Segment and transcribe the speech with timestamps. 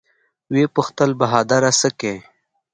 [0.51, 2.15] ويې پوښتل بهادره سه کې.